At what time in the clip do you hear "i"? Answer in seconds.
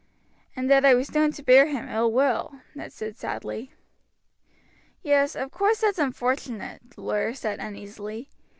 0.83-0.95